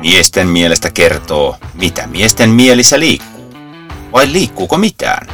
[0.00, 3.54] Miesten mielestä kertoo, mitä miesten mielissä liikkuu.
[4.12, 5.26] Vai liikkuuko mitään?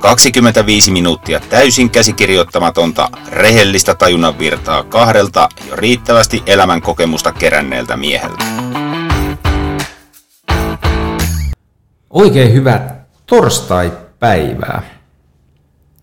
[0.00, 8.44] 25 minuuttia täysin käsikirjoittamatonta, rehellistä tajunnan virtaa kahdelta jo riittävästi elämän kokemusta keränneeltä mieheltä.
[12.10, 14.82] Oikein hyvää torstai-päivää.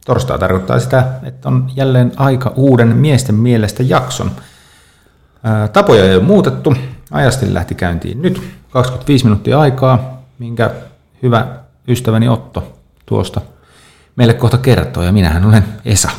[0.06, 4.32] Torstai tarkoittaa sitä, että on jälleen aika uuden miesten mielestä jakson.
[5.74, 6.75] Tapoja ei ole muutettu.
[7.11, 8.42] Ajasti lähti käyntiin nyt.
[8.70, 10.71] 25 minuuttia aikaa, minkä
[11.24, 11.47] hyvä
[11.87, 12.74] ystäväni Otto
[13.06, 13.42] tuosta
[14.15, 15.04] meille kohta kertoo.
[15.04, 16.10] Ja minähän olen Esa.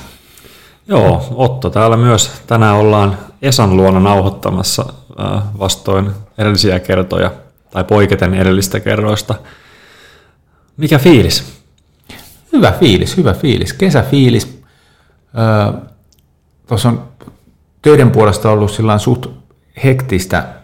[0.89, 2.31] Joo, Otto täällä myös.
[2.47, 4.85] Tänään ollaan Esan luona nauhoittamassa
[5.21, 7.31] äh, vastoin edellisiä kertoja,
[7.71, 9.35] tai poiketen edellistä kerroista.
[10.77, 11.63] Mikä fiilis?
[12.53, 13.73] Hyvä fiilis, hyvä fiilis.
[13.73, 14.63] Kesäfiilis.
[15.39, 15.81] Öö,
[16.67, 17.09] Tuossa on
[17.83, 19.27] töiden puolesta ollut sillä suht
[19.85, 20.62] hektistä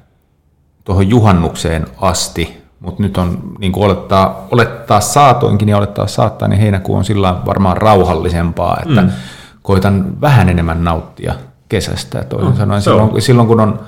[0.89, 6.61] tuohon juhannukseen asti, mutta nyt on niin kuin olettaa, olettaa saatoinkin ja olettaa saattaa, niin
[6.61, 9.11] heinäkuu on sillä varmaan rauhallisempaa, että mm.
[9.63, 11.35] koitan vähän enemmän nauttia
[11.69, 12.25] kesästä.
[12.25, 13.81] Toisin No, sanoen silloin, silloin, kun on,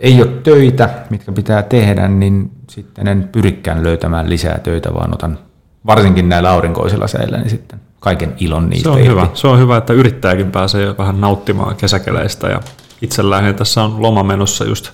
[0.00, 5.38] ei ole töitä, mitkä pitää tehdä, niin sitten en pyrikään löytämään lisää töitä, vaan otan
[5.86, 9.10] varsinkin näillä aurinkoisilla säillä, niin sitten kaiken ilon niistä Se on irti.
[9.10, 9.26] hyvä.
[9.34, 12.60] Se on hyvä, että yrittäjäkin pääsee jo vähän nauttimaan kesäkeleistä ja
[13.02, 14.90] itselläni tässä on loma menossa just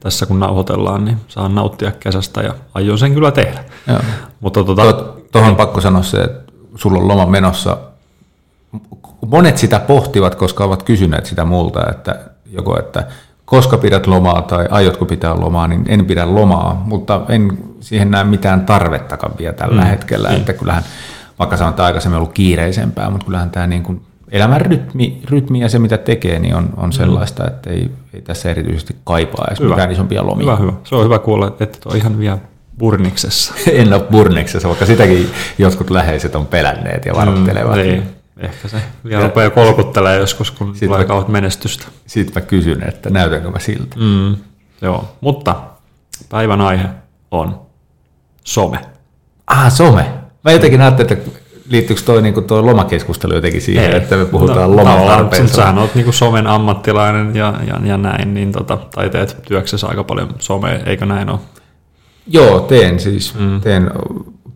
[0.00, 3.64] tässä kun nauhoitellaan, niin saan nauttia kesästä ja aion sen kyllä tehdä.
[3.86, 3.98] Joo.
[4.40, 4.82] Mutta tota,
[5.32, 7.76] Tuohon on pakko sanoa se, että sulla on loma menossa.
[9.26, 13.06] Monet sitä pohtivat, koska ovat kysyneet sitä multa, että joko että
[13.44, 18.24] koska pidät lomaa tai aiotko pitää lomaa, niin en pidä lomaa, mutta en siihen näe
[18.24, 20.40] mitään tarvettakaan vielä tällä mm, hetkellä, niin.
[20.40, 20.82] että kyllähän,
[21.38, 25.68] vaikka se on aikaisemmin ollut kiireisempää, mutta kyllähän tämä niin kuin elämän rytmi, rytmi ja
[25.68, 29.70] se mitä tekee, niin on, on sellaista, että ei, ei tässä erityisesti kaipaa edes Hyvä.
[29.70, 30.44] mitään isompia lomia.
[30.44, 30.72] hyvä, hyvä.
[30.84, 32.38] Se on hyvä kuulla, että et ole ihan vielä
[32.78, 33.54] burniksessa.
[33.72, 37.76] en ole burneksessa, vaikka sitäkin jotkut läheiset on pelänneet ja varoittelevat.
[37.76, 38.02] Niin,
[38.36, 41.86] ehkä se vielä rupeaa kolkuttelee joskus, kun Sitten tulee kauheat menestystä.
[42.06, 43.96] Sitten mä kysyn, että näytänkö mä siltä.
[43.96, 44.36] Mm,
[44.82, 45.56] joo, mutta
[46.28, 46.88] päivän aihe
[47.30, 47.60] on
[48.44, 48.80] some.
[49.46, 50.06] Ah, some.
[50.44, 51.39] Mä jotenkin ajattelin, että
[51.70, 53.96] liittyykö toi, niin toi lomakeskustelu jotenkin siihen, Ei.
[53.96, 55.56] että me puhutaan No, loman tavallaan, tarpeesta.
[55.56, 60.04] Sähän oot niinku somen ammattilainen ja, ja, ja näin, niin tota, tai teet työksessä aika
[60.04, 61.38] paljon somea, eikö näin ole?
[62.26, 63.34] Joo, teen siis.
[63.38, 63.60] Mm.
[63.60, 63.90] Teen,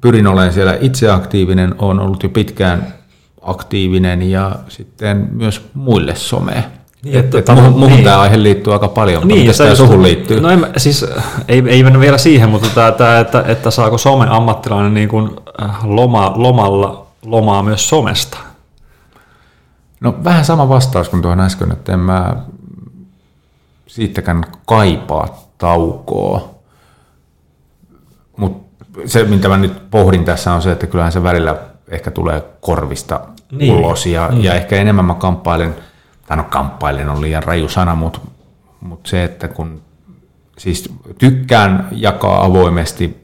[0.00, 2.94] pyrin olemaan siellä itse aktiivinen, on ollut jo pitkään
[3.42, 6.62] aktiivinen ja sitten myös muille somea.
[7.04, 8.04] Niin, Et, että et tavo- muhun, muhun niin.
[8.04, 10.40] tämä aihe liittyy aika paljon, mutta niin, se tämä suhun liittyy?
[10.40, 11.06] No en, siis
[11.48, 15.30] ei, ei mennä vielä siihen, mutta tämä, tämä että, että saako some ammattilainen niin kuin
[15.62, 18.38] äh, loma, lomalla lomaa myös somesta.
[20.00, 22.36] No vähän sama vastaus kuin tuohon äsken, että en mä
[23.86, 26.54] siitäkään kaipaa taukoa.
[28.36, 31.56] Mutta se, mitä mä nyt pohdin tässä on se, että kyllähän se välillä
[31.88, 33.20] ehkä tulee korvista
[33.50, 33.58] Niin.
[33.58, 33.72] niin.
[33.72, 34.44] ulos ja, mm.
[34.44, 35.74] ja ehkä enemmän mä kamppailen,
[36.26, 38.20] tai no kamppailen on liian raju sana, mutta
[38.80, 39.82] mut se, että kun
[40.58, 43.23] siis tykkään jakaa avoimesti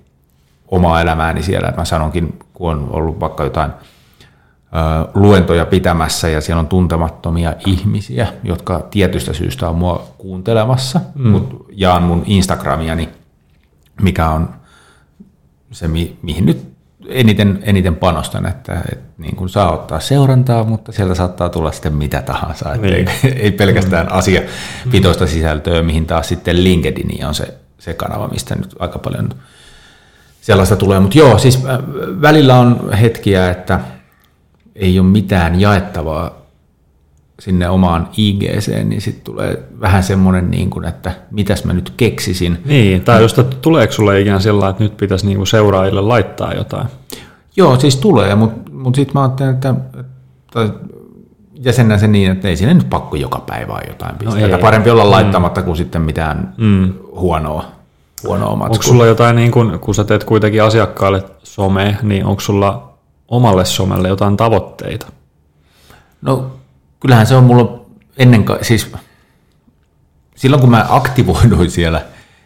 [0.70, 3.70] omaa elämääni siellä, että mä sanonkin, kun on ollut vaikka jotain
[5.14, 11.28] luentoja pitämässä ja siellä on tuntemattomia ihmisiä, jotka tietystä syystä on mua kuuntelemassa, mm.
[11.28, 13.08] mutta jaan mun Instagramiani,
[14.02, 14.48] mikä on
[15.72, 16.70] se, mi- mihin nyt
[17.08, 21.94] eniten, eniten panostan, että, että niin kuin saa ottaa seurantaa, mutta sieltä saattaa tulla sitten
[21.94, 22.94] mitä tahansa, Niin.
[22.94, 23.06] ei,
[23.42, 24.12] ei pelkästään mm.
[24.18, 29.28] asiapitoista sisältöä, mihin taas sitten LinkedIn on se, se kanava, mistä nyt aika paljon
[30.40, 31.00] sellaista tulee.
[31.00, 31.78] Mutta joo, siis äh,
[32.20, 33.80] välillä on hetkiä, että
[34.76, 36.40] ei ole mitään jaettavaa
[37.40, 42.58] sinne omaan IGC, niin sitten tulee vähän semmoinen, niin kuin, että mitäs mä nyt keksisin.
[42.64, 46.86] Niin, tai just, että tuleeko sulle ikään sillä että nyt pitäisi niinku seuraajille laittaa jotain?
[47.56, 49.74] Joo, siis tulee, mutta mut sitten mä ajattelen, että,
[50.56, 50.70] että
[51.54, 54.46] jäsennän sen niin, että ei siinä nyt pakko joka päivä jotain pisteitä.
[54.46, 54.52] ei.
[54.52, 56.92] No Parempi olla laittamatta kuin sitten mitään mm.
[57.12, 57.64] huonoa,
[58.22, 58.88] huonoa Onko matskua.
[58.88, 62.92] sulla jotain, niin kun, kun sä teet kuitenkin asiakkaille some, niin onko sulla
[63.28, 65.06] omalle somelle jotain tavoitteita?
[66.22, 66.50] No
[67.00, 67.80] kyllähän se on mulla
[68.16, 68.92] ennen kaikkea, siis
[70.36, 72.02] silloin kun mä aktivoiduin siellä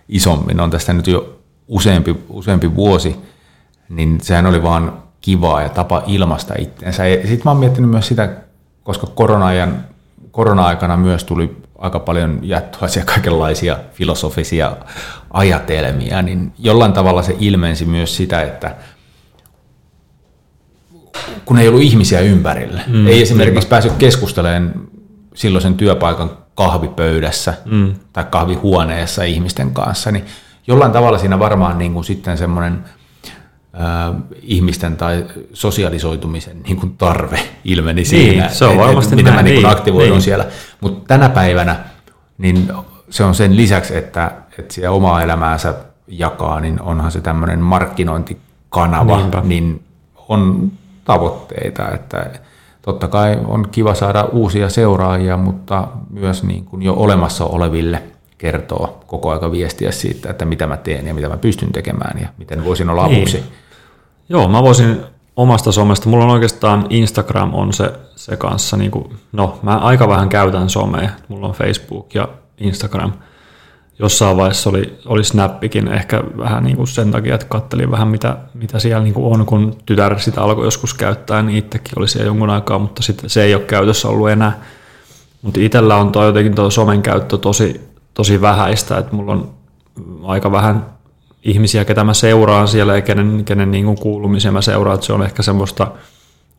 [0.08, 1.38] isommin, on tästä nyt jo
[1.68, 3.16] useampi, useampi vuosi,
[3.88, 7.06] niin sehän oli vaan kivaa ja tapa ilmaista itseensä.
[7.06, 8.36] Ja sitten mä oon miettinyt myös sitä,
[8.82, 9.84] koska korona-ajan,
[10.30, 14.76] korona-aikana myös tuli aika paljon jättöisiä kaikenlaisia filosofisia
[15.30, 18.76] ajatelmia, niin jollain tavalla se ilmensi myös sitä, että
[21.44, 22.80] kun ei ollut ihmisiä ympärillä.
[22.86, 24.74] Mm, ei esimerkiksi päässyt keskustelemaan
[25.34, 27.94] silloisen työpaikan kahvipöydässä mm.
[28.12, 30.24] tai kahvihuoneessa ihmisten kanssa, niin
[30.66, 32.84] jollain tavalla siinä varmaan niin kuin sitten semmoinen
[34.42, 39.54] ihmisten tai sosialisoitumisen niin kuin tarve ilmeni niin, siinä, se on varmasti miten mä niin
[39.54, 40.22] niin, aktivoidun niin.
[40.22, 40.46] siellä.
[40.80, 41.76] Mutta tänä päivänä
[42.38, 42.68] niin
[43.10, 45.74] se on sen lisäksi, että, että siellä omaa elämäänsä
[46.08, 49.40] jakaa, niin onhan se tämmöinen markkinointikanava, Niinpä.
[49.44, 49.82] niin
[50.28, 50.72] on
[51.04, 52.30] tavoitteita, että
[52.82, 58.02] totta kai on kiva saada uusia seuraajia, mutta myös niin kuin jo olemassa oleville
[58.38, 62.28] kertoo koko aika viestiä siitä, että mitä mä teen ja mitä mä pystyn tekemään ja
[62.38, 63.16] miten voisin olla Niin.
[63.16, 63.42] avuksi.
[64.28, 65.00] Joo, mä voisin
[65.36, 70.08] omasta somesta, mulla on oikeastaan Instagram on se, se kanssa, niin kuin, no mä aika
[70.08, 72.28] vähän käytän somea, mulla on Facebook ja
[72.58, 73.12] Instagram.
[73.98, 78.36] Jossain vaiheessa oli, oli Snappikin ehkä vähän niin kuin sen takia, että kattelin vähän mitä,
[78.54, 82.26] mitä siellä niin kuin on, kun tytär sitä alkoi joskus käyttää, niin itsekin oli siellä
[82.26, 84.60] jonkun aikaa, mutta sitten se ei ole käytössä ollut enää.
[85.42, 87.80] Mutta itsellä on toi jotenkin tuo somen käyttö tosi,
[88.14, 89.54] tosi vähäistä, että mulla on
[90.22, 90.86] aika vähän
[91.44, 95.12] ihmisiä, ketä mä seuraan siellä ja kenen, kenen niin kuin kuulumisia mä seuraan, että se
[95.12, 95.92] on ehkä semmoista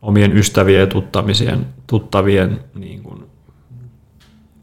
[0.02, 3.24] omien ystävien ja tuttavien, tuttavien niin kuin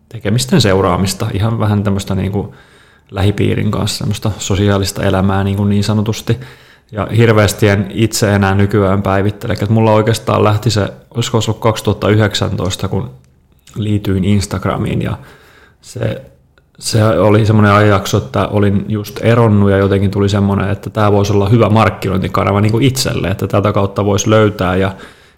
[0.09, 2.47] tekemisten seuraamista, ihan vähän tämmöistä niin kuin
[3.11, 6.39] lähipiirin kanssa, semmoista sosiaalista elämää niin, kuin niin sanotusti.
[6.91, 9.53] Ja hirveästi en itse enää nykyään päivittele.
[9.53, 13.11] Että mulla oikeastaan lähti se, olisiko ollut 2019, kun
[13.75, 15.17] liityin Instagramiin ja
[15.81, 16.21] se,
[16.83, 21.33] se oli semmoinen ajanjakso, että olin just eronnut ja jotenkin tuli semmoinen, että tämä voisi
[21.33, 24.91] olla hyvä markkinointikanava niin kuin itselle, että tätä kautta voisi löytää ja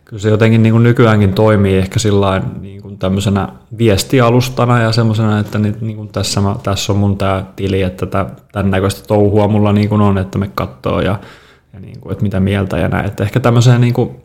[0.06, 5.39] kyllä se jotenkin niin kuin nykyäänkin toimii ehkä sillain niin kuin tämmöisenä viestialustana ja semmoisena,
[5.39, 9.48] että niin, kuin tässä, mä, tässä on mun tämä tili, että tä, tämän näköistä touhua
[9.48, 11.19] mulla niin kuin on, että me katsoo ja,
[11.74, 13.06] ja niin kuin, että mitä mieltä ja näin.
[13.06, 14.15] Että ehkä tämmöiseen niin kuin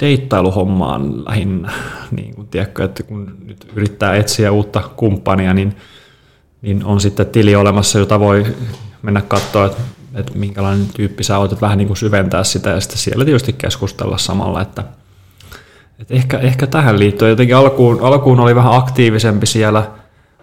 [0.00, 1.72] deittailuhommaan lähinnä,
[2.16, 5.76] niin kuin, tiedätkö, että kun nyt yrittää etsiä uutta kumppania, niin,
[6.62, 8.46] niin on sitten tili olemassa, jota voi
[9.02, 9.82] mennä katsoa, että,
[10.14, 13.52] että minkälainen tyyppi sä oot, että vähän niin kuin syventää sitä ja sitten siellä tietysti
[13.52, 14.84] keskustella samalla, että,
[15.98, 17.30] että ehkä, ehkä tähän liittyen.
[17.30, 19.90] Jotenkin alkuun, alkuun oli vähän aktiivisempi siellä,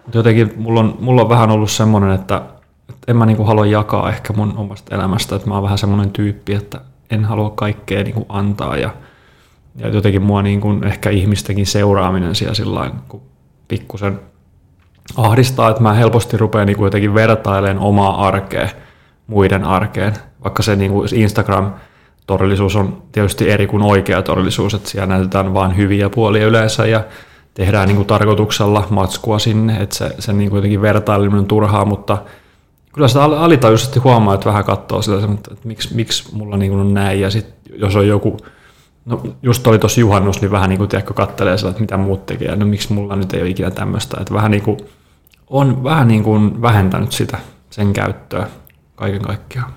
[0.02, 2.42] mutta jotenkin mulla on, mulla on vähän ollut semmoinen, että,
[2.88, 5.78] että en mä niin kuin halua jakaa ehkä mun omasta elämästä, että mä oon vähän
[5.78, 6.80] semmoinen tyyppi, että
[7.10, 8.90] en halua kaikkea niin kuin antaa ja,
[9.78, 13.22] ja jotenkin mua niin kuin ehkä ihmistenkin seuraaminen siellä sillä kun
[13.68, 14.20] pikkusen
[15.16, 18.68] ahdistaa, että mä helposti rupean niin kuin jotenkin vertailemaan omaa arkea
[19.26, 20.12] muiden arkeen,
[20.44, 25.76] vaikka se niin kuin Instagram-todellisuus on tietysti eri kuin oikea todellisuus, että siellä näytetään vain
[25.76, 27.04] hyviä puolia yleensä ja
[27.54, 31.84] tehdään niin kuin tarkoituksella matskua sinne, että se, se niin kuin jotenkin vertaileminen on turhaa,
[31.84, 32.18] mutta
[32.92, 36.80] kyllä sitä al- alitajuisesti huomaa, että vähän katsoo sitä, että miksi, miksi mulla niin kuin
[36.80, 37.20] on näin.
[37.20, 38.36] Ja sitten jos on joku
[39.06, 42.26] No just oli tuossa juhannus, niin vähän niin kuin tiedätkö, kattelee sillä, että mitä muut
[42.26, 44.78] tekee, no miksi mulla nyt ei ole ikinä tämmöistä, että vähän niin kuin,
[45.50, 47.38] on vähän niin kuin vähentänyt sitä,
[47.70, 48.46] sen käyttöä
[48.94, 49.72] kaiken kaikkiaan.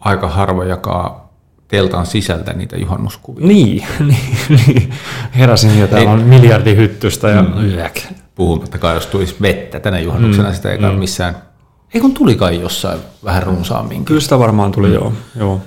[0.00, 1.28] Aika harva jakaa
[1.68, 3.46] teltan sisältä niitä juhannuskuvia.
[3.46, 4.36] Niin, niin,
[4.66, 4.90] niin.
[5.38, 7.64] heräsin ja täällä on miljardi hyttystä ja mm.
[7.64, 8.00] yäk.
[8.34, 10.54] Puhumattakaan, jos tulisi vettä tänä juhannuksena, mm.
[10.54, 10.98] sitä ei mm.
[10.98, 11.36] missään.
[11.94, 14.04] Ei kun tuli kai jossain vähän runsaamminkin.
[14.04, 14.94] Kyllä sitä varmaan tuli, mm.
[14.94, 15.12] joo.
[15.36, 15.60] joo.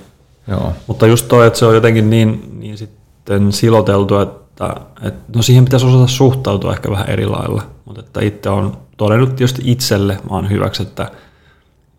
[0.46, 0.72] Joo.
[0.86, 5.64] Mutta just toi, että se on jotenkin niin, niin sitten siloteltu, että, että no siihen
[5.64, 7.62] pitäisi osata suhtautua ehkä vähän eri lailla.
[7.84, 11.10] Mutta että itse on todennut tietysti itselle vaan hyväksi, että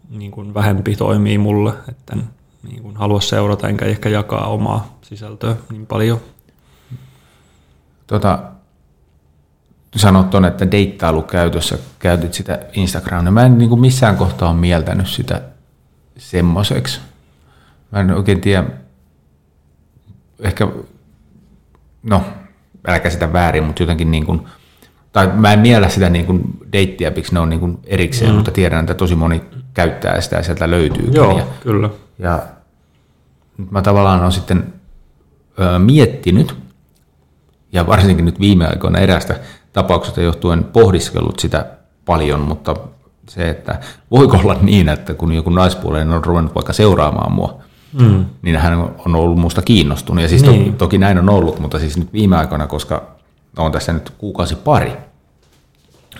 [0.09, 2.23] niin kuin vähempi toimii mulle, että en
[2.63, 6.19] niin kuin halua seurata enkä ehkä jakaa omaa sisältöä niin paljon.
[8.07, 8.39] Tota,
[9.95, 13.31] sanot tuonne, että deittailukäytössä käytit sitä Instagramia.
[13.31, 15.41] Mä en niin kuin missään kohtaa ole mieltänyt sitä
[16.17, 16.99] semmoiseksi.
[17.93, 18.63] Mä en oikein tiedä,
[20.39, 20.67] ehkä,
[22.03, 22.23] no,
[22.87, 24.41] älä sitä väärin, mutta jotenkin niin kuin,
[25.11, 28.35] tai mä en miellä sitä niin kuin deittiäpiksi, ne on niin kuin erikseen, mm.
[28.35, 29.41] mutta tiedän, että tosi moni
[29.73, 31.09] käyttää sitä ja sieltä löytyy.
[31.11, 31.89] Joo, ja, kyllä.
[32.19, 32.43] Ja
[33.57, 34.73] nyt mä tavallaan olen sitten
[35.59, 36.55] ö, miettinyt,
[37.71, 39.39] ja varsinkin nyt viime aikoina erästä
[39.73, 41.65] tapauksesta johtuen pohdiskellut sitä
[42.05, 42.75] paljon, mutta
[43.29, 43.79] se, että
[44.11, 47.62] voiko olla niin, että kun joku naispuolinen on ruvennut vaikka seuraamaan mua,
[47.93, 48.25] mm.
[48.41, 48.73] niin hän
[49.05, 50.21] on ollut musta kiinnostunut.
[50.21, 50.71] Ja siis niin.
[50.71, 53.15] to, toki näin on ollut, mutta siis nyt viime aikoina, koska
[53.57, 54.93] on tässä nyt kuukausi pari,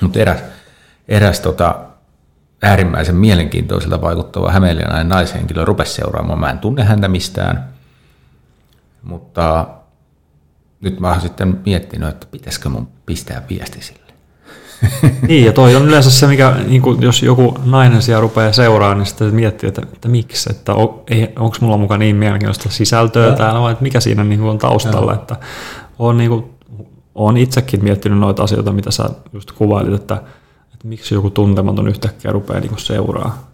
[0.01, 0.39] mutta eräs,
[1.07, 1.75] eräs tota,
[2.61, 6.39] äärimmäisen mielenkiintoiselta vaikuttava hämeenliinainen naishenkilö rupesi seuraamaan.
[6.39, 7.69] Mä en tunne häntä mistään,
[9.03, 9.67] mutta
[10.81, 14.12] nyt mä oon sitten miettinyt, että pitäisikö mun pistää viesti sille.
[15.27, 18.97] niin, ja toi on yleensä se, mikä, niin kuin, jos joku nainen siellä rupeaa seuraamaan,
[18.97, 21.01] niin sitten miettii, että, että miksi, että on,
[21.39, 23.35] onko mulla mukaan niin mielenkiintoista sisältöä ja.
[23.35, 25.15] täällä, vai että mikä siinä niin kuin on taustalla, ja.
[25.15, 25.35] että
[25.99, 26.45] on, niin kuin,
[27.15, 30.15] on itsekin miettinyt noita asioita, mitä sä just kuvailit, että,
[30.73, 33.53] että miksi joku tuntematon yhtäkkiä rupeaa niin seuraa.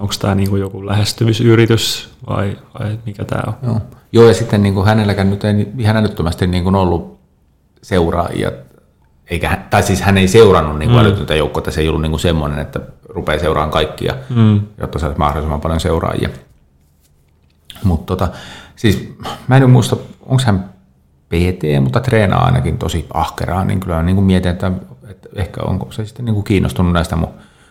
[0.00, 3.54] Onko tämä niin joku lähestymisyritys vai, vai mikä tämä on?
[3.62, 3.80] Joo.
[4.12, 7.18] Joo, ja sitten niin kuin hänelläkään nyt ei ihan älyttömästi niin kuin ollut
[7.82, 8.52] seuraajia,
[9.30, 11.06] eikä, tai siis hän ei seurannut niin kuin mm.
[11.06, 14.60] älytöntä joukkoa, että se ei ollut niin kuin semmoinen, että rupeaa seuraamaan kaikkia, mm.
[14.80, 16.28] jotta saisi mahdollisimman paljon seuraajia.
[17.84, 18.28] Mutta tota,
[18.76, 19.14] siis
[19.48, 20.70] mä en muista, onko hän
[21.28, 24.72] PT, mutta treenaa ainakin tosi ahkeraa, niin kyllä niin kuin mietin, että,
[25.08, 27.28] että ehkä onko se sitten niin kuin kiinnostunut näistä mun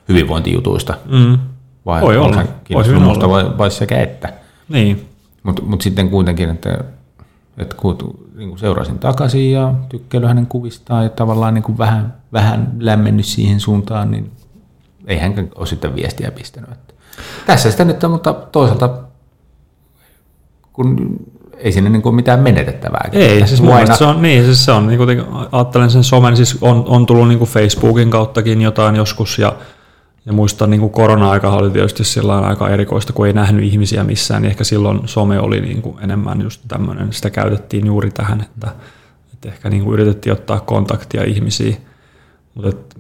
[0.10, 0.94] hyvinvointijutuista.
[1.06, 1.38] Mm.
[1.86, 2.44] Vai Voi olla.
[2.64, 4.34] kiinnostunut musta vai, vai sekä että.
[4.70, 5.10] Niin.
[5.44, 6.84] Mutta mut sitten kuitenkin, että,
[7.58, 7.98] että kun
[8.36, 13.26] niin kuin seurasin takaisin ja tykkäily hänen kuvistaan ja tavallaan niin kuin vähän, vähän lämmennyt
[13.26, 14.32] siihen suuntaan, niin
[15.08, 16.72] ei hän ole sitten viestiä pistänyt.
[16.72, 16.94] Että
[17.46, 18.90] tässä sitä nyt, mutta toisaalta
[20.74, 21.20] kun
[21.58, 23.10] ei sinne niin kuin mitään menetettävää.
[23.12, 23.96] Ei, siis aina...
[23.96, 27.28] se on, niin, siis se on, niin kuin, ajattelen sen somen, siis on, on tullut
[27.28, 29.56] niin kuin Facebookin kauttakin jotain joskus, ja,
[30.26, 34.50] ja muistan niin korona-aika oli tietysti sillä aika erikoista, kun ei nähnyt ihmisiä missään, niin
[34.50, 38.68] ehkä silloin some oli niin kuin enemmän just tämmöinen, sitä käytettiin juuri tähän, että,
[39.34, 41.78] että ehkä niin kuin yritettiin ottaa kontaktia ihmisiin,
[42.54, 42.96] mutta et,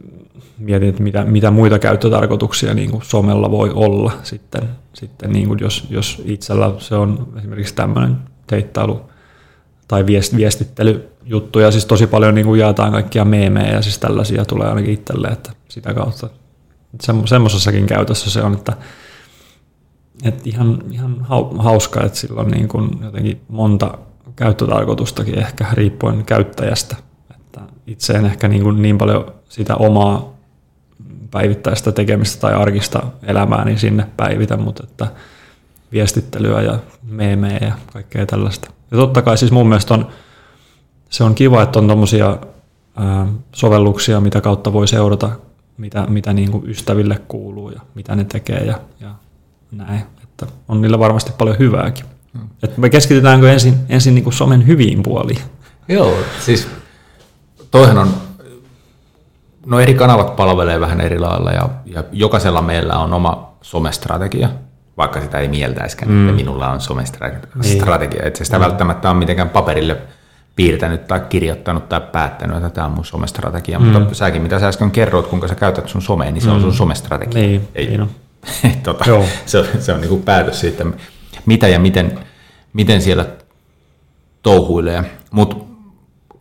[0.57, 5.59] mietin, että mitä, mitä muita käyttötarkoituksia niin kuin somella voi olla sitten, sitten niin kuin
[5.59, 8.17] jos, jos itsellä se on esimerkiksi tämmöinen
[8.47, 9.01] teittailu
[9.87, 14.67] tai viest, viestittelyjuttuja, siis tosi paljon niin kuin jaetaan kaikkia meemejä ja siis tällaisia tulee
[14.67, 16.29] ainakin itselle, että sitä kautta
[17.25, 18.73] semmoisessakin käytössä se on, että,
[20.23, 21.25] että ihan, ihan
[21.57, 23.97] hauska, että sillä on niin kuin jotenkin monta
[24.35, 26.95] käyttötarkoitustakin ehkä riippuen käyttäjästä.
[27.35, 30.35] Että itse en ehkä niin, kuin niin paljon sitä omaa
[31.31, 35.07] päivittäistä tekemistä tai arkista elämää niin sinne päivitä, mutta että
[35.91, 38.71] viestittelyä ja meemejä ja kaikkea tällaista.
[38.91, 40.07] Ja totta kai siis mun mielestä on,
[41.09, 42.37] se on kiva, että on tuommoisia
[43.55, 45.29] sovelluksia, mitä kautta voi seurata,
[45.77, 49.15] mitä, mitä niin kuin ystäville kuuluu ja mitä ne tekee ja, ja
[49.71, 50.03] näin.
[50.23, 52.05] Että on niillä varmasti paljon hyvääkin.
[52.33, 52.47] Hmm.
[52.63, 55.41] Että me keskitytäänkö ensin, ensin niin kuin somen hyviin puoliin?
[55.87, 56.67] Joo, siis
[57.71, 58.13] toihan on,
[59.65, 64.49] no eri kanavat palvelee vähän eri lailla ja, ja jokaisella meillä on oma somestrategia–
[64.97, 66.29] vaikka sitä ei mieltäisikään, mm.
[66.29, 68.19] että minulla on somestrategia.
[68.19, 68.27] Niin.
[68.27, 68.63] Että sitä mm.
[68.63, 69.97] välttämättä on mitenkään paperille
[70.55, 73.79] piirtänyt tai kirjoittanut tai päättänyt, että tämä on mun somestrategia.
[73.79, 73.85] Mm.
[73.85, 76.55] Mutta säkin, mitä sä äsken kerroit, kuinka sä käytät sun somea, niin se mm.
[76.55, 77.41] on sun somestrategia.
[77.41, 78.09] Niin, ei, niin on.
[78.83, 79.05] tota,
[79.45, 80.85] se, on, se on niin kuin päätös siitä,
[81.45, 82.19] mitä ja miten,
[82.73, 83.25] miten siellä
[84.43, 85.03] touhuilee.
[85.31, 85.55] Mutta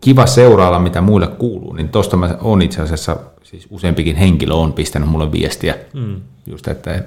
[0.01, 4.73] kiva seurailla, mitä muille kuuluu, niin tuosta mä on itse asiassa, siis useampikin henkilö on
[4.73, 6.21] pistänyt mulle viestiä, mm.
[6.47, 7.03] just että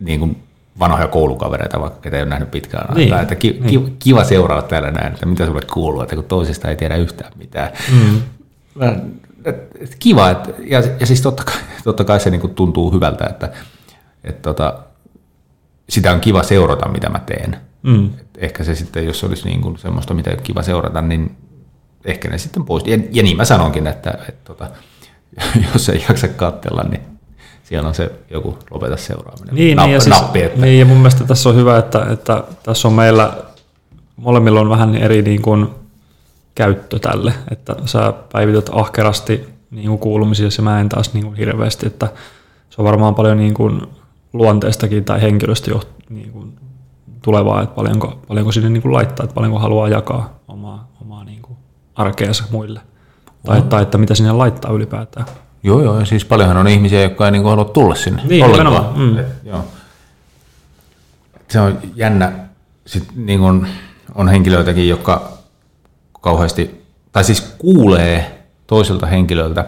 [0.00, 0.36] niin kuin
[0.78, 3.18] vanhoja koulukavereita, vaikka ketä ei ole nähnyt pitkään aikaa.
[3.18, 3.96] Niin, että ki, niin.
[3.98, 7.70] kiva seurata täällä näin, että mitä sulle kuuluu, että kun toisesta ei tiedä yhtään mitään.
[7.92, 8.20] Mm.
[9.98, 13.52] Kiva, että, ja, ja siis totta kai, totta kai se niin kuin tuntuu hyvältä, että,
[14.24, 14.78] että tota,
[15.88, 17.56] sitä on kiva seurata, mitä mä teen.
[17.82, 18.06] Mm.
[18.06, 21.36] Et ehkä se sitten, jos olisi niin kuin semmoista, mitä ei ole kiva seurata, niin
[22.04, 22.86] ehkä ne sitten pois.
[22.86, 24.70] Ja, ja niin mä sanonkin, että, että, että tota,
[25.72, 27.17] jos ei jaksa katsella, niin
[27.68, 29.54] siellä on se joku lopeta seuraaminen.
[29.54, 30.60] Niin, nappi, niin, ja, siis, nappi, että...
[30.60, 33.32] niin, ja mun mielestä tässä on hyvä, että, että tässä on meillä,
[34.16, 35.68] molemmilla on vähän eri niin kuin,
[36.54, 41.36] käyttö tälle, että sä päivität ahkerasti niin kuin kuulumisia, ja mä en taas niin kuin,
[41.36, 42.08] hirveästi, että
[42.70, 43.82] se on varmaan paljon niin kuin,
[44.32, 46.58] luonteestakin tai henkilöstä jo niin kuin,
[47.22, 51.42] tulevaa, että paljonko, paljonko sinne niin kuin, laittaa, että paljonko haluaa jakaa omaa, omaa niin
[51.42, 51.56] kuin,
[51.94, 52.80] arkeensa muille.
[53.46, 55.26] Tai, tai että mitä sinne laittaa ylipäätään.
[55.62, 58.98] Joo, joo, ja siis paljonhan on ihmisiä, jotka ei niin halua tulla sinne niin, ollenkaan.
[58.98, 59.18] Mm.
[59.18, 59.64] Et, joo.
[61.48, 62.32] Se on jännä.
[62.86, 63.66] Sitten niin kuin
[64.14, 65.32] on henkilöitäkin, jotka
[66.20, 69.64] kauheasti, tai siis kuulee toiselta henkilöltä,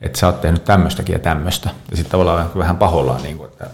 [0.00, 1.70] että sä oot tehnyt tämmöistäkin ja tämmöistä.
[1.90, 3.66] Ja sitten tavallaan vähän pahollaan, niin kuin, että,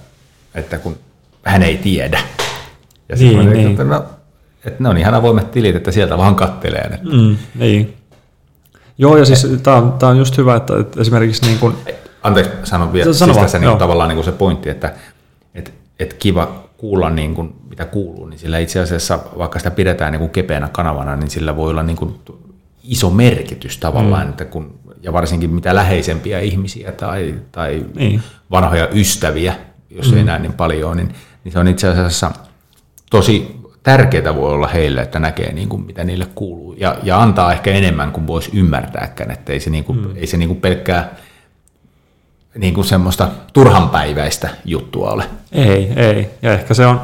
[0.55, 0.99] että kun
[1.43, 2.21] hän ei tiedä.
[3.09, 3.71] Ja niin, niin.
[3.71, 4.05] Että, no,
[4.65, 6.81] että ne on ihan avoimet tilit, että sieltä vaan kattelee.
[6.81, 7.09] Että.
[7.13, 7.97] Mm, niin.
[8.99, 11.77] Joo, ja siis tämä on, on just hyvä, että, että esimerkiksi niin kun...
[12.23, 14.95] Anteeksi, sanon vielä, sano siis tässä niin tavallaan niin kuin se pointti, että
[15.55, 20.13] et, et kiva kuulla niin kuin, mitä kuuluu, niin sillä itse asiassa, vaikka sitä pidetään
[20.13, 22.21] niin kuin kepeänä kanavana, niin sillä voi olla niin kuin
[22.83, 24.31] iso merkitys tavallaan, mm.
[24.31, 28.23] että kun, ja varsinkin mitä läheisempiä ihmisiä tai, tai niin.
[28.51, 29.55] vanhoja ystäviä,
[29.91, 30.19] jos mm.
[30.19, 32.31] ei näin niin paljon, niin, niin se on itse asiassa
[33.11, 37.53] tosi tärkeää voi olla heille, että näkee niin kuin, mitä niille kuuluu ja, ja antaa
[37.53, 40.17] ehkä enemmän kuin voisi ymmärtääkään, että ei se, niin kuin, mm.
[40.17, 41.15] ei se niin kuin pelkkää
[42.59, 45.25] niin kuin semmoista turhanpäiväistä juttua ole.
[45.53, 46.31] Ei, ei.
[46.43, 47.01] Ja ehkä se on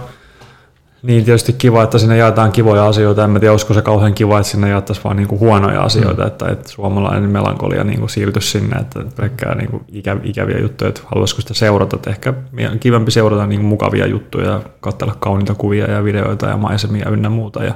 [1.02, 3.24] Niin, tietysti kiva, että sinne jaetaan kivoja asioita.
[3.24, 6.28] En mä tiedä, olisiko se kauhean kiva, että sinne jaettaisiin vaan niinku huonoja asioita, mm.
[6.28, 11.40] että, että suomalainen melankolia niinku siirtyisi sinne, että pelkkää niinku ikä, ikäviä juttuja, että haluaisiko
[11.40, 11.96] sitä seurata.
[11.96, 12.34] Että ehkä
[12.80, 17.64] kivempi seurata niinku mukavia juttuja ja katsella kauniita kuvia ja videoita ja maisemia ynnä muuta.
[17.64, 17.74] Ja,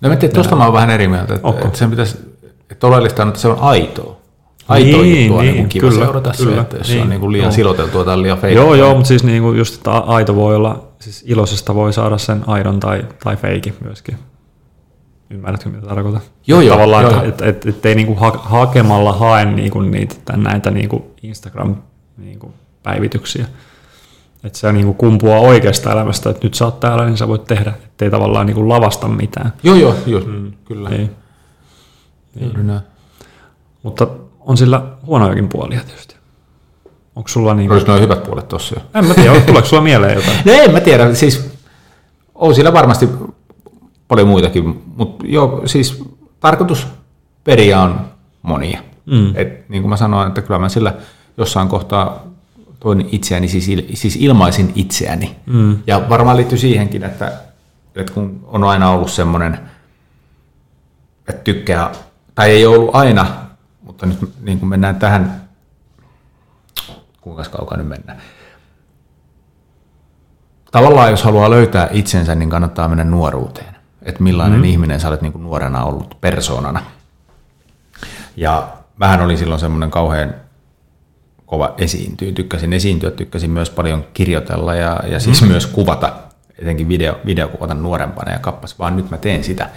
[0.00, 2.18] no mä tiedän, tuosta mä oon vähän eri mieltä, että, että sen pitäisi,
[2.70, 4.23] että oleellista on, että se on aitoa
[4.68, 7.20] aitoa niin, juttua niin, niin kiva kyllä, seurata kyllä, se, että jos niin, on niin
[7.20, 7.52] kuin liian no.
[7.52, 8.62] siloteltua tai liian feikkiä.
[8.62, 12.18] Joo, joo, mutta siis niin kuin just, että aito voi olla, siis iloisesta voi saada
[12.18, 14.18] sen aidon tai, tai feikin myöskin.
[15.30, 16.20] Ymmärrätkö, mitä tarkoitan?
[16.46, 16.76] Joo, joo.
[16.76, 21.14] Tavallaan, joo, että et, et, et ei niinku ha- hakemalla hae niinku niitä, näitä niinku
[21.22, 23.42] Instagram-päivityksiä.
[23.42, 23.56] Niinku
[24.44, 27.72] että se niinku kumpuaa oikeasta elämästä, että nyt sä oot täällä, niin sä voit tehdä,
[27.84, 29.52] ettei tavallaan niinku lavasta mitään.
[29.62, 30.52] Joo, joo, joo mm.
[30.64, 30.88] kyllä.
[30.88, 31.10] Ei.
[32.40, 32.50] Ei.
[33.82, 34.06] Mutta
[34.46, 36.14] on sillä huonojakin puolia tietysti.
[37.16, 37.72] Onko sulla niin...
[37.72, 38.98] Olisi noin hyvät puolet tossa jo.
[39.00, 40.38] En mä tiedä, tuleeko sulla mieleen jotain?
[40.44, 41.50] no en mä tiedä, siis
[42.34, 43.08] on sillä varmasti
[44.08, 46.04] paljon muitakin, mutta joo, siis
[46.40, 48.00] tarkoitusperiä on
[48.42, 48.80] monia.
[49.06, 49.32] Mm.
[49.34, 50.94] Et, niin kuin mä sanoin, että kyllä mä sillä
[51.36, 52.22] jossain kohtaa
[52.80, 55.36] toin itseäni, siis, il, siis ilmaisin itseäni.
[55.46, 55.78] Mm.
[55.86, 57.32] Ja varmaan liittyy siihenkin, että,
[57.96, 59.58] että kun on aina ollut semmoinen,
[61.28, 61.92] että tykkää,
[62.34, 63.43] tai ei ollut aina
[63.94, 65.48] mutta nyt niin kuin mennään tähän,
[67.20, 68.18] kuinka kaukaa nyt mennään.
[70.72, 73.76] Tavallaan jos haluaa löytää itsensä, niin kannattaa mennä nuoruuteen.
[74.02, 74.64] Että millainen mm.
[74.64, 76.82] ihminen sä olet niin kuin nuorena ollut persoonana.
[78.36, 80.34] Ja vähän oli silloin semmoinen kauhean
[81.46, 82.32] kova esiintyy.
[82.32, 85.48] Tykkäsin esiintyä, tykkäsin myös paljon kirjoitella ja, ja siis mm.
[85.48, 86.12] myös kuvata,
[86.58, 89.70] etenkin video, videokuvata nuorempana ja kappas, vaan nyt mä teen sitä.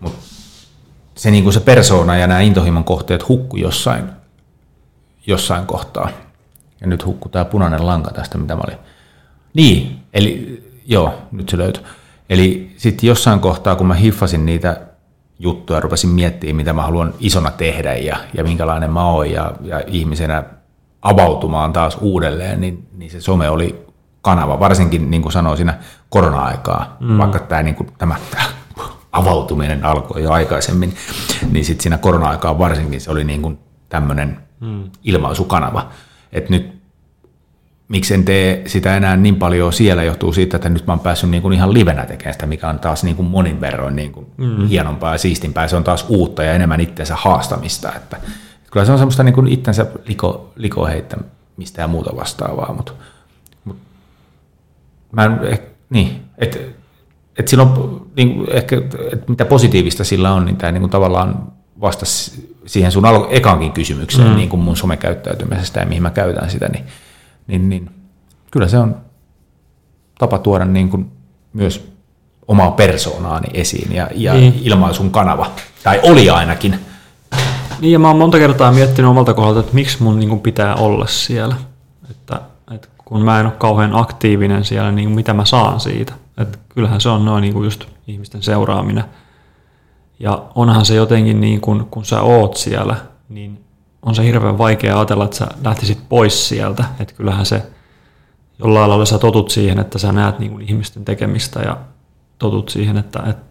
[0.00, 0.33] Mutta
[1.14, 4.04] se, niin kuin se persoona ja nämä intohimon kohteet hukku jossain,
[5.26, 6.08] jossain kohtaa.
[6.80, 8.78] Ja nyt hukku tämä punainen lanka tästä, mitä mä olin.
[9.54, 11.82] Niin, eli joo, nyt se löytyi.
[12.30, 14.80] Eli sitten jossain kohtaa, kun mä hiffasin niitä
[15.38, 19.82] juttuja, rupesin miettimään, mitä mä haluan isona tehdä ja, ja minkälainen mä oon ja, ja
[19.86, 20.44] ihmisenä
[21.02, 23.86] avautumaan taas uudelleen, niin, niin se some oli
[24.22, 27.18] kanava, varsinkin niin kuin sanoin siinä korona-aikaa, mm.
[27.18, 28.44] vaikka tämä, niin kuin, tämä, tämä
[29.14, 30.94] avautuminen alkoi jo aikaisemmin,
[31.50, 34.90] niin sitten siinä korona-aikaan varsinkin se oli niin kuin tämmöinen hmm.
[35.04, 35.88] ilmaisukanava.
[36.32, 36.74] Että nyt
[37.88, 41.30] miksi en tee sitä enää niin paljon siellä johtuu siitä, että nyt mä oon päässyt
[41.30, 44.26] niin kuin ihan livenä tekemään sitä, mikä on taas niin kuin monin verroin niin kuin
[44.36, 44.66] mm.
[44.66, 45.68] hienompaa ja siistimpää.
[45.68, 47.92] Se on taas uutta ja enemmän itsensä haastamista.
[47.96, 52.72] Että, että kyllä se on semmoista niin kuin itsensä liko, liko heittämistä ja muuta vastaavaa,
[52.72, 52.92] mutta,
[53.64, 53.82] mutta
[55.12, 56.58] mä en, eh, niin, että
[57.38, 57.70] että silloin
[58.16, 58.76] niin ehkä,
[59.12, 63.72] että mitä positiivista sillä on, niin tämä niin kuin tavallaan vastasi siihen sun al- ekankin
[63.72, 64.36] kysymykseen mm.
[64.36, 66.84] niin kuin mun somekäyttäytymisestä ja mihin mä käytän sitä, niin,
[67.46, 67.90] niin, niin
[68.50, 68.96] kyllä se on
[70.18, 71.10] tapa tuoda niin kuin
[71.52, 71.92] myös
[72.48, 74.60] omaa persoonaani esiin ja, ja niin.
[74.62, 75.50] ilmaisun kanava,
[75.82, 76.78] tai oli ainakin.
[77.80, 80.74] Niin ja mä oon monta kertaa miettinyt omalta kohdalta, että miksi mun niin kuin pitää
[80.74, 81.56] olla siellä,
[82.10, 82.40] että,
[82.74, 86.12] että kun mä en ole kauhean aktiivinen siellä, niin mitä mä saan siitä.
[86.38, 89.04] Että kyllähän se on noin niin kuin just ihmisten seuraaminen.
[90.20, 92.96] Ja onhan se jotenkin niin kuin, kun sä oot siellä,
[93.28, 93.64] niin
[94.02, 96.84] on se hirveän vaikea ajatella, että sä lähtisit pois sieltä.
[97.00, 97.62] Että kyllähän se
[98.58, 101.76] jollain lailla sä totut siihen, että sä näet niin kuin ihmisten tekemistä ja
[102.38, 103.44] totut siihen, että, että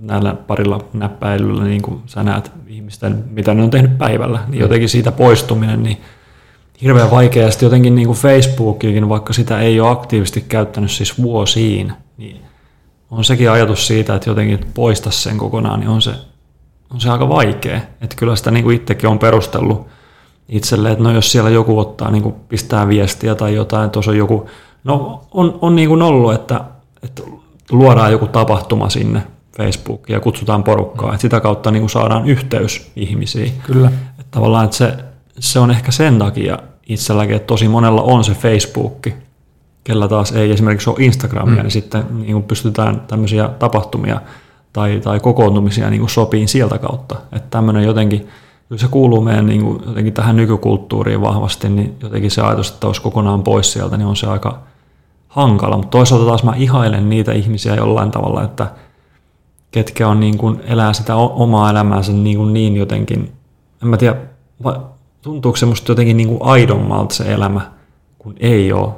[0.00, 4.88] näillä parilla näppäilyllä niin kuin sä näet ihmisten, mitä ne on tehnyt päivällä, niin jotenkin
[4.88, 6.00] siitä poistuminen, niin
[6.82, 7.50] hirveän vaikea.
[7.50, 12.40] Sitten jotenkin niin kuin Facebookikin, vaikka sitä ei ole aktiivisesti käyttänyt siis vuosiin, niin
[13.10, 16.10] on sekin ajatus siitä, että jotenkin poista sen kokonaan, niin on se,
[16.90, 17.80] on se aika vaikea.
[18.00, 19.86] Että kyllä sitä niin kuin itsekin on perustellut
[20.48, 24.16] itselle, että no jos siellä joku ottaa, niin kuin pistää viestiä tai jotain, tuossa on
[24.16, 24.50] joku,
[24.84, 26.60] no on, on niin kuin ollut, että,
[27.02, 27.22] että
[27.70, 29.22] luodaan joku tapahtuma sinne
[29.56, 33.52] Facebookiin ja kutsutaan porukkaa, että sitä kautta niin kuin saadaan yhteys ihmisiin.
[33.62, 33.88] Kyllä.
[34.18, 34.94] Että tavallaan, että se,
[35.38, 39.06] se on ehkä sen takia itselläkin, että tosi monella on se Facebook,
[39.84, 41.62] kellä taas ei esimerkiksi ole Instagramia, mm.
[41.62, 44.20] niin sitten niin kuin pystytään tämmöisiä tapahtumia
[44.72, 47.16] tai, tai kokoontumisia niin kuin sopiin sieltä kautta.
[47.32, 48.28] Että tämmöinen jotenkin,
[48.68, 52.86] kyllä se kuuluu meidän niin kuin jotenkin tähän nykykulttuuriin vahvasti, niin jotenkin se ajatus, että
[52.86, 54.58] olisi kokonaan pois sieltä, niin on se aika
[55.28, 55.76] hankala.
[55.76, 58.66] Mutta toisaalta taas mä ihailen niitä ihmisiä jollain tavalla, että
[59.70, 63.32] ketkä on niin kuin, elää sitä omaa elämäänsä niin, kuin niin jotenkin,
[63.82, 64.16] en mä tiedä,
[65.26, 67.60] tuntuuko se musta jotenkin niin kuin aidommalta se elämä,
[68.18, 68.92] kun ei ole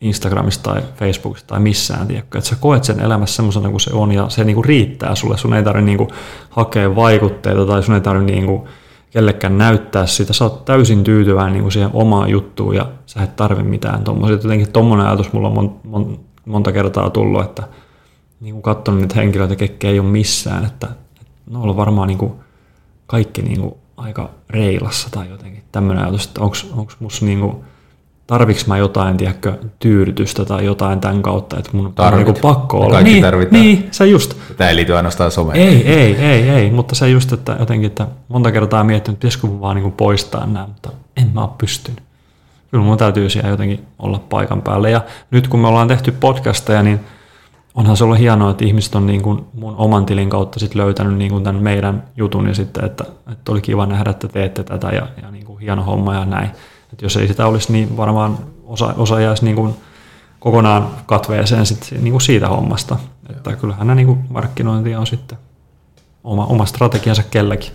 [0.00, 2.38] Instagramissa tai Facebookissa tai missään, tiedätkö?
[2.38, 5.38] että sä koet sen elämässä semmoisena kuin se on ja se niin kuin riittää sulle,
[5.38, 6.10] sun ei tarvitse niin kuin
[6.50, 8.62] hakea vaikutteita tai sun ei tarvitse niin kuin
[9.10, 13.36] kellekään näyttää sitä, sä oot täysin tyytyväinen niin kuin siihen omaan juttuun ja sä et
[13.36, 14.36] tarvi mitään tuommoisia.
[14.36, 17.62] Jotenkin tuommoinen ajatus mulla on mon, mon, monta kertaa tullut, että
[18.40, 20.86] niin kuin katsonut niitä henkilöitä, ketkä ei ole missään, että,
[21.20, 22.32] että ne on varmaan niin kuin
[23.06, 27.56] kaikki niin kuin aika reilassa tai jotenkin tämmöinen ajatus, että onko musta niin kuin,
[28.26, 32.28] tarviks mä jotain, tiedätkö, tyydytystä tai jotain tämän kautta, että mun Tarvit.
[32.28, 32.90] on niin pakko olla.
[32.90, 33.62] Kaikki niin, tarvitaan.
[33.62, 34.36] Niin, se just.
[34.56, 35.60] Tämä ei liity ainoastaan someen.
[35.60, 39.46] Ei, ei, ei, ei, mutta se just, että jotenkin, että monta kertaa miettinyt, että pitäisikö
[39.46, 42.02] mun vaan niin kuin poistaa nämä, mutta en mä ole pystynyt.
[42.70, 44.88] Kyllä mun täytyy siellä jotenkin olla paikan päällä.
[44.88, 47.00] Ja nyt kun me ollaan tehty podcasteja, niin
[47.78, 51.16] onhan se ollut hienoa, että ihmiset on niin kuin mun oman tilin kautta sit löytänyt
[51.16, 54.88] niin kuin tämän meidän jutun ja sitten, että, että oli kiva nähdä, että teette tätä
[54.88, 56.50] ja, ja niin kuin hieno homma ja näin.
[56.92, 59.74] Että jos ei sitä olisi, niin varmaan osa, osa jäisi niin kuin
[60.40, 62.96] kokonaan katveeseen sit niin kuin siitä hommasta.
[63.30, 65.38] Että kyllähän nämä niin kuin markkinointia on sitten
[66.24, 67.72] oma, oma strategiansa kelläkin.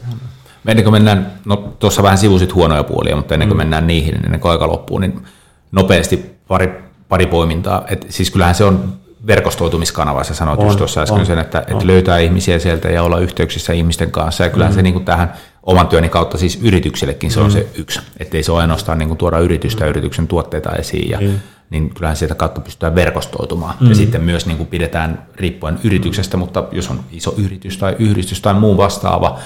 [0.67, 3.61] Ennen kuin mennään, no tuossa vähän sivusit huonoja puolia, mutta ennen kuin mm.
[3.61, 5.25] mennään niihin, ennen kuin aika loppuu, niin
[5.71, 7.83] nopeasti pari, pari poimintaa.
[7.87, 11.59] Et siis kyllähän se on verkostoitumiskanava, sä sanoit on, just tuossa äsken on, sen, että,
[11.59, 14.75] että löytää ihmisiä sieltä ja olla yhteyksissä ihmisten kanssa, ja kyllähän mm.
[14.75, 15.33] se niin kuin tähän
[15.63, 17.45] oman työni kautta siis yrityksillekin se mm.
[17.45, 21.09] on se yksi, ettei se ole ainoastaan niin kuin tuoda yritystä ja yrityksen tuotteita esiin,
[21.09, 21.39] ja, mm.
[21.69, 23.89] niin kyllähän sieltä kautta pystytään verkostoitumaan, mm.
[23.89, 28.41] ja sitten myös niin kuin pidetään riippuen yrityksestä, mutta jos on iso yritys tai yhdistys
[28.41, 29.39] tai muu vastaava,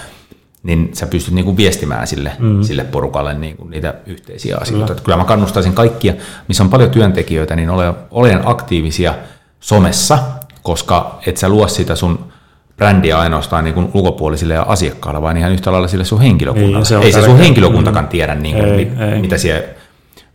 [0.64, 2.64] niin sä pystyt niin kuin viestimään sille, mm.
[2.64, 4.88] sille porukalle niin kuin niitä yhteisiä asioita.
[4.88, 5.02] Kyllä.
[5.04, 6.14] kyllä mä kannustaisin kaikkia,
[6.48, 9.14] missä on paljon työntekijöitä, niin ole, olen aktiivisia
[9.60, 10.20] somessa,
[10.64, 12.32] koska et sä luo sitä sun
[12.78, 16.78] brändiä ainoastaan niin kuin ulkopuolisille ja asiakkaille, vaan ihan yhtä lailla sille sun henkilökunnalle.
[16.78, 18.10] Ei se, ei se sun henkilökuntakaan mm.
[18.10, 19.22] tiedä, niin kuin, ei, mit, ei.
[19.22, 19.68] mitä siellä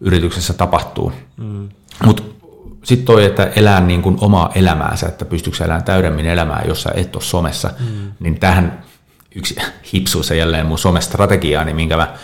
[0.01, 1.13] yrityksessä tapahtuu.
[1.37, 1.69] Mm.
[2.05, 2.23] Mutta
[2.85, 6.91] sitten toi, että elää niin kuin omaa elämäänsä, että pystyykö elämään täydemmin elämää, jos sä
[6.95, 8.13] et ole somessa, mm.
[8.21, 8.85] niin tähän
[9.35, 9.57] yksi
[9.93, 12.15] hipsuus ja jälleen mun somestrategiaani, niin minkä mä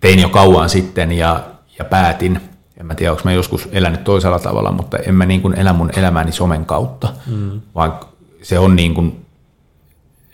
[0.00, 1.44] tein jo kauan sitten ja,
[1.78, 2.40] ja päätin,
[2.80, 5.72] en mä tiedä, onko mä joskus elänyt toisella tavalla, mutta en mä niin kuin elä
[5.72, 7.60] mun elämääni somen kautta, mm.
[7.74, 7.94] vaan
[8.42, 9.26] se on niin kuin,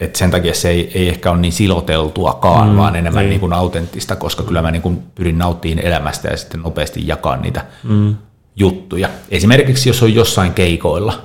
[0.01, 3.53] että sen takia se ei, ei ehkä ole niin siloteltuakaan, mm, vaan enemmän niin kuin
[3.53, 8.15] autenttista, koska kyllä mä niin kuin pyrin nauttiin elämästä ja sitten nopeasti jakaa niitä mm.
[8.57, 9.09] juttuja.
[9.31, 11.21] Esimerkiksi jos on jossain keikoilla,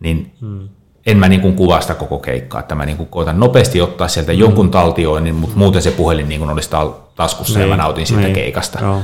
[0.00, 0.68] niin mm
[1.08, 4.08] en mä niin kuin kuvaa sitä koko keikkaa, että mä niin kuin koitan nopeasti ottaa
[4.08, 4.38] sieltä mm.
[4.38, 6.70] jonkun taltioinnin, mutta muuten se puhelin niin kuin olisi
[7.16, 8.78] taskussa niin, ja mä niin, nautin siitä niin, keikasta.
[8.82, 9.00] Joo.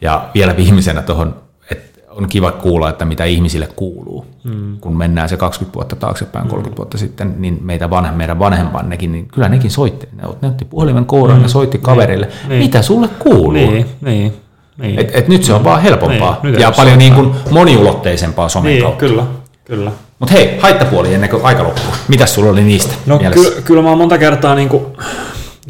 [0.00, 1.34] Ja vielä viimeisenä tuohon,
[1.70, 4.26] että on kiva kuulla, että mitä ihmisille kuuluu.
[4.44, 4.78] Mm.
[4.80, 6.76] Kun mennään se 20 vuotta taaksepäin, 30 mm.
[6.76, 10.08] vuotta sitten, niin meitä vanhe, meidän vanhempannekin, niin kyllä nekin soitti.
[10.12, 11.42] Ne, otti puhelimen kouraan mm.
[11.42, 13.52] ja soitti kaverille, niin, mitä sulle kuuluu.
[13.52, 14.32] Niin, niin.
[14.78, 14.98] Niin.
[14.98, 18.82] Et, et nyt se on vaan helpompaa niin, ja paljon niin kuin moniulotteisempaa somen niin,
[18.82, 18.98] kautta.
[18.98, 19.22] Kyllä,
[19.64, 19.92] kyllä.
[20.18, 21.94] Mutta hei, haittapuoli ennen kuin aika loppuu.
[22.08, 24.86] Mitäs sulla oli niistä No kyllä, kyllä mä oon monta kertaa niin kuin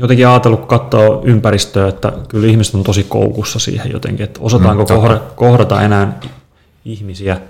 [0.01, 4.83] jotenkin ajatellut, kun katsoo ympäristöä, että kyllä ihmiset on tosi koukussa siihen jotenkin, että osataanko
[4.83, 6.21] mm, kohdata, kohdata enää
[6.85, 7.41] ihmisiä,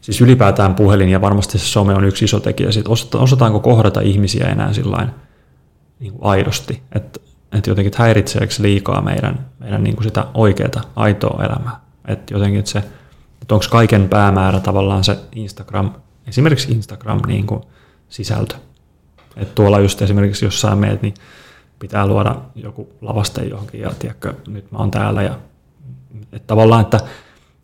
[0.00, 4.48] siis ylipäätään puhelin ja varmasti se some on yksi iso tekijä, siitä osataanko kohdata ihmisiä
[4.48, 5.08] enää sillain
[6.00, 7.20] niin kuin aidosti, että,
[7.52, 12.70] että jotenkin häiritseekö liikaa meidän, meidän niin kuin sitä oikeaa, aitoa elämää, että jotenkin että
[12.70, 12.78] se,
[13.42, 15.90] että onko kaiken päämäärä tavallaan se Instagram
[16.26, 17.62] esimerkiksi Instagram niin kuin
[18.08, 18.54] sisältö.
[19.36, 21.14] Et tuolla just esimerkiksi jossain meet, niin
[21.82, 25.22] pitää luoda joku lavaste johonkin ja tiedätkö, nyt mä oon täällä.
[25.22, 25.34] Ja,
[26.32, 27.00] että tavallaan, että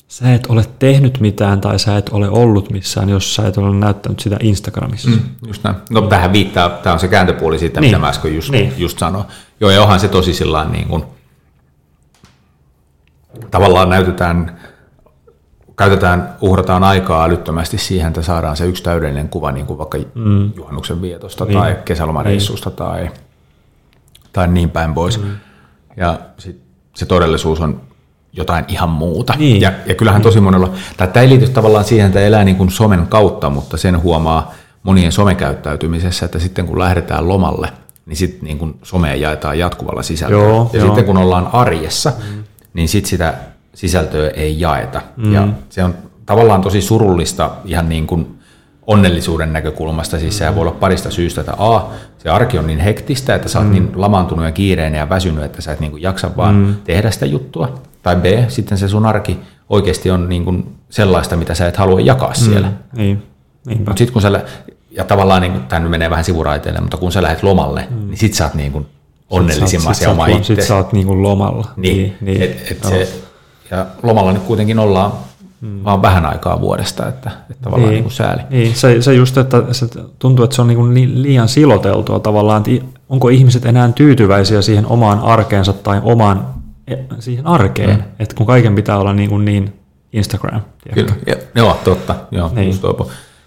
[0.08, 3.74] sä et ole tehnyt mitään tai sä et ole ollut missään, jos sä et ole
[3.74, 5.10] näyttänyt sitä Instagramissa.
[5.10, 5.76] Mm, just näin.
[5.90, 7.88] No tähän viittaa, tämä on se kääntöpuoli siitä, niin.
[7.88, 8.74] mitä mä äsken just, niin.
[8.76, 9.24] just sanoin.
[9.60, 11.04] Joo, ja onhan se tosi sillä niin kuin,
[13.50, 14.58] tavallaan näytetään
[15.76, 20.52] käytetään, uhrataan aikaa älyttömästi siihen, että saadaan se yksi täydellinen kuva, niin kuin vaikka mm.
[20.56, 21.58] juhannuksen vietosta niin.
[21.58, 22.76] tai kesälomareissusta niin.
[22.76, 23.10] tai,
[24.38, 25.22] tai niin päin pois.
[25.22, 25.30] Mm.
[25.96, 26.60] Ja sit
[26.94, 27.80] se todellisuus on
[28.32, 29.34] jotain ihan muuta.
[29.38, 29.60] Niin.
[29.60, 32.70] Ja, ja kyllähän tosi monella, tai tämä ei liity tavallaan siihen, että elää niin kuin
[32.70, 37.72] somen kautta, mutta sen huomaa monien somekäyttäytymisessä, että sitten kun lähdetään lomalle,
[38.06, 40.44] niin sitten niin kuin somea jaetaan jatkuvalla sisällöllä.
[40.44, 40.86] Joo, ja joo.
[40.86, 42.44] sitten kun ollaan arjessa, mm.
[42.74, 43.34] niin sitten sitä
[43.74, 45.02] sisältöä ei jaeta.
[45.16, 45.32] Mm.
[45.32, 45.94] Ja se on
[46.26, 48.37] tavallaan tosi surullista ihan niin kuin
[48.88, 50.18] onnellisuuden näkökulmasta.
[50.18, 51.82] Siis sehän voi olla parista syystä, että A,
[52.18, 53.72] se arki on niin hektistä, että sä oot mm.
[53.72, 56.74] niin lamaantunut ja kiireinen ja väsynyt, että sä et niin kuin jaksa vaan mm.
[56.84, 57.74] tehdä sitä juttua.
[58.02, 62.00] Tai B, sitten se sun arki oikeasti on niin kuin sellaista, mitä sä et halua
[62.00, 62.34] jakaa mm.
[62.34, 62.72] siellä.
[62.96, 63.22] Niin.
[63.68, 64.44] Mutta sitten kun sä,
[64.90, 68.06] ja tavallaan niin, tämä nyt menee vähän sivuraiteille, mutta kun sä lähdet lomalle, mm.
[68.06, 68.86] niin sit sä oot niin kuin
[69.30, 70.44] onnellisimmassa ja oma itse.
[70.44, 71.68] Sitten sä oot niin kuin lomalla.
[71.76, 72.42] Niin, niin, niin.
[72.42, 73.08] Et, et se,
[73.70, 75.12] ja lomalla nyt kuitenkin ollaan
[75.60, 75.84] hmm.
[75.84, 78.42] vaan vähän aikaa vuodesta, että, että tavallaan niin, niin kuin sääli.
[78.50, 79.86] Niin, se, se just, että se
[80.18, 84.86] tuntuu, että se on niin kuin liian siloteltua tavallaan, että onko ihmiset enää tyytyväisiä siihen
[84.86, 86.46] omaan arkeensa tai omaan
[86.86, 88.02] e, siihen arkeen, hmm.
[88.18, 89.72] että kun kaiken pitää olla niin, kuin niin
[90.12, 90.60] Instagram.
[90.94, 92.66] Kyllä, ja, joo, totta, joo, niin.
[92.66, 92.84] just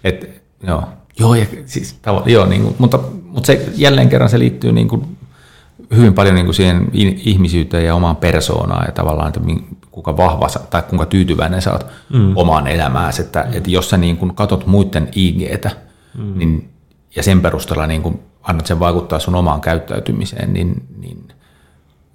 [0.04, 0.84] Et Joo,
[1.18, 4.88] joo, ja siis, tavalla, joo niin kuin, mutta, mutta se, jälleen kerran se liittyy niin
[4.88, 5.16] kuin,
[5.96, 6.88] hyvin paljon niin kuin siihen
[7.24, 9.40] ihmisyyteen ja omaan persoonaan ja tavallaan, että
[9.92, 12.36] kuinka vahva tai kuinka tyytyväinen sä oot mm.
[12.36, 13.22] omaan elämääsi.
[13.22, 15.70] Että, että jos sä niin kuin katot muiden IGtä
[16.18, 16.38] mm.
[16.38, 16.70] niin,
[17.16, 21.28] ja sen perusteella niin kuin annat sen vaikuttaa sun omaan käyttäytymiseen, niin, niin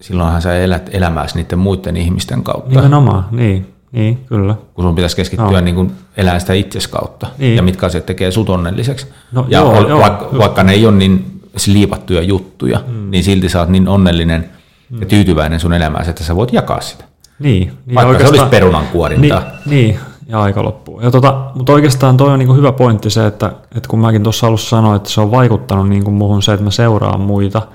[0.02, 2.70] silloinhan sä elät elämääsi niiden muiden ihmisten kautta.
[2.70, 3.74] Nimenomaan, niin.
[3.92, 4.56] Niin, kyllä.
[4.74, 5.62] Kun sun pitäisi keskittyä no.
[5.62, 7.28] niin kuin elämään sitä itses kautta.
[7.38, 7.56] Niin.
[7.56, 9.08] Ja mitkä asiat tekee sut onnelliseksi.
[9.32, 13.12] No, ja joo, ol, joo, vaikka, vaikka ne ei ole niin liipattuja juttuja, mm.
[13.12, 14.50] niin silti sä oot niin onnellinen
[14.90, 15.00] mm.
[15.00, 17.04] ja tyytyväinen sun elämääsi, että sä voit jakaa sitä.
[17.40, 17.72] Niin.
[17.86, 19.40] niin vaikka se olisi perunankuorintaa.
[19.40, 21.02] Niin, niin, ja aika loppuu.
[21.02, 24.48] Ja tota, mutta oikeastaan toi on niin hyvä pointti se, että, että kun mäkin tuossa
[24.48, 27.62] alussa sanoin, että se on vaikuttanut niin kuin muuhun se, että mä seuraan muita–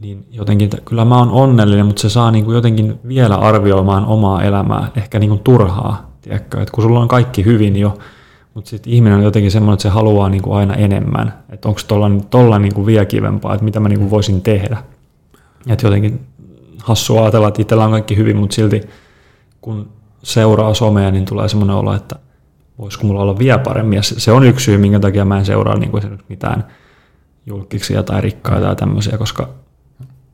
[0.00, 4.42] niin jotenkin, kyllä mä oon onnellinen, mutta se saa niin kuin jotenkin vielä arvioimaan omaa
[4.42, 6.60] elämää, ehkä niin kuin turhaa, tiedätkö?
[6.60, 7.98] että kun sulla on kaikki hyvin jo,
[8.54, 11.80] mutta sitten ihminen on jotenkin semmoinen, että se haluaa niin kuin aina enemmän, että onko
[11.88, 14.76] tuolla, tolla niin kuin vielä kivempaa, että mitä mä niin kuin voisin tehdä.
[15.68, 16.20] Että jotenkin
[16.88, 18.80] hassua ajatella, että itsellä on kaikki hyvin, mutta silti
[19.60, 22.16] kun seuraa somea, niin tulee semmoinen olo, että
[22.78, 23.96] voisiko mulla olla vielä paremmin.
[23.96, 26.64] Ja se on yksi syy, minkä takia mä en seuraa niin kuin mitään
[27.46, 29.48] julkiksi tai rikkaita tai tämmöisiä, koska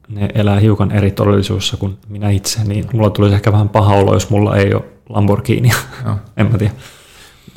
[0.09, 4.15] ne elää hiukan eri todellisuudessa kuin minä itse, niin mulla tulisi ehkä vähän paha olo,
[4.15, 5.71] jos mulla ei ole Lamborghini.
[6.05, 6.17] No.
[6.37, 6.75] en mä tiedä.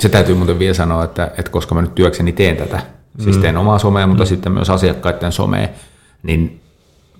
[0.00, 2.80] Se täytyy muuten vielä sanoa, että, että koska mä nyt työkseni teen tätä,
[3.18, 3.42] siis mm.
[3.42, 4.28] teen omaa somea, mutta mm.
[4.28, 5.68] sitten myös asiakkaiden somea,
[6.22, 6.60] niin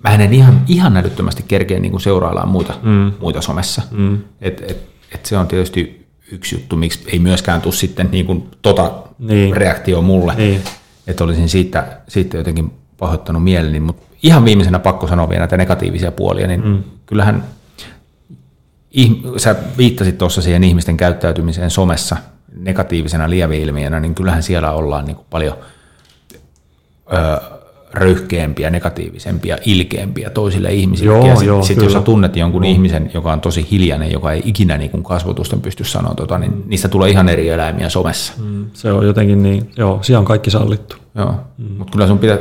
[0.03, 3.11] mä en ihan, ihan älyttömästi kerkeä niin seuraillaan muita, mm.
[3.19, 3.81] muita somessa.
[3.91, 4.17] Mm.
[4.41, 8.47] Et, et, et se on tietysti yksi juttu, miksi ei myöskään tule sitten niin kuin
[8.61, 9.57] tota niin.
[9.57, 10.61] reaktio mulle, niin.
[11.07, 16.11] että olisin siitä, siitä jotenkin pahoittanut mieleni, mutta ihan viimeisenä pakko sanoa vielä näitä negatiivisia
[16.11, 16.83] puolia, niin mm.
[17.05, 17.43] kyllähän
[19.37, 22.17] sä viittasit tuossa siihen ihmisten käyttäytymiseen somessa
[22.55, 25.57] negatiivisena lieveilmiönä, niin kyllähän siellä ollaan niin kuin paljon
[27.13, 27.58] ö,
[27.93, 31.13] röyhkeämpiä, negatiivisempia, ilkeämpiä toisille ihmisille.
[31.13, 32.73] Joo, ja sitten sit jos sä tunnet jonkun joo.
[32.73, 36.51] ihmisen, joka on tosi hiljainen, joka ei ikinä niin kuin kasvotusten pysty sanoa, tota, niin
[36.51, 36.63] mm.
[36.67, 38.33] niistä tulee ihan eri eläimiä somessa.
[38.37, 40.95] Mm, se on jotenkin niin, joo, siellä on kaikki sallittu.
[41.15, 41.77] Joo, mm.
[41.77, 42.37] mutta kyllä sun pitää,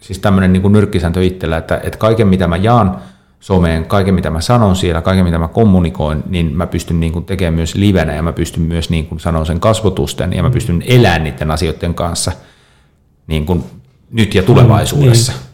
[0.00, 2.98] siis tämmöinen niin nyrkkisääntö itsellä, että, että kaiken mitä mä jaan
[3.40, 7.24] someen, kaiken mitä mä sanon siellä, kaiken mitä mä kommunikoin, niin mä pystyn niin kuin
[7.24, 10.82] tekemään myös livenä ja mä pystyn myös niin kuin sanon sen kasvotusten ja mä pystyn
[10.86, 12.32] elämään niiden asioiden kanssa
[13.26, 13.64] niin kuin
[14.10, 15.32] nyt ja tulevaisuudessa.
[15.32, 15.48] Mm, niin.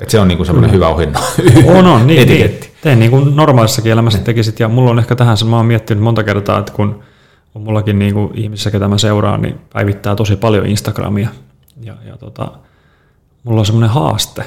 [0.00, 1.18] Että se on niinku semmoinen hyvä ohjelma.
[1.78, 2.60] On, on, niin, niin.
[2.82, 4.24] Tein niin kuin normaalissakin elämässä niin.
[4.24, 7.02] tekisit, ja mulla on ehkä tähän, mä oon miettinyt monta kertaa, että kun
[7.54, 11.28] on mullakin niin kuin ihmisissä, ketä mä seuraan, niin päivittää tosi paljon Instagramia,
[11.82, 12.52] ja, ja tota,
[13.44, 14.44] mulla on semmoinen haaste,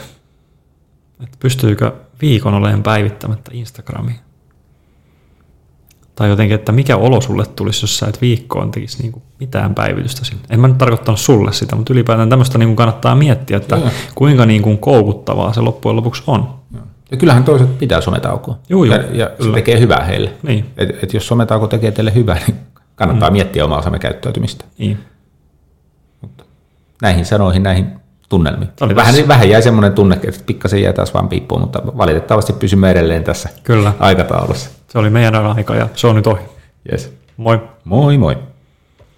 [1.23, 4.19] että pystyykö viikon olemaan päivittämättä Instagramiin.
[6.15, 9.75] Tai jotenkin, että mikä olo sulle tulisi, jos sä et viikkoon tekisi niin kuin mitään
[9.75, 10.43] päivitystä sinne.
[10.49, 13.91] En mä nyt tarkoittanut sulle sitä, mutta ylipäätään tämmöistä niin kuin kannattaa miettiä, että ja.
[14.15, 16.49] kuinka niin kuin koukuttavaa se loppujen lopuksi on.
[17.11, 18.57] Ja kyllähän toiset pitää sometaukoa.
[18.69, 18.95] Juu, juu.
[18.95, 20.31] Ja, ja se tekee hyvää heille.
[20.43, 20.65] Niin.
[20.77, 22.57] Et, et jos sometauko tekee teille hyvää, niin
[22.95, 23.33] kannattaa mm.
[23.33, 24.65] miettiä omaa somekäyttäytymistä.
[24.77, 24.97] Niin.
[26.21, 26.43] Mutta
[27.01, 27.85] näihin sanoihin, näihin
[28.33, 28.69] tunnelmiin.
[28.81, 32.91] Oli vähän, vähän jäi semmoinen tunne, että pikkasen jäi taas vaan piippuun, mutta valitettavasti pysymme
[32.91, 33.93] edelleen tässä Kyllä.
[33.99, 34.69] aikataulussa.
[34.87, 36.41] Se oli meidän aika ja se on nyt ohi.
[36.91, 37.13] Yes.
[37.37, 37.61] Moi.
[37.83, 38.37] Moi moi.